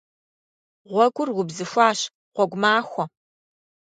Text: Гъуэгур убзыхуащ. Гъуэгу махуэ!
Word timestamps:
Гъуэгур 0.91 1.29
убзыхуащ. 1.39 1.99
Гъуэгу 2.33 2.57
махуэ! 2.61 3.03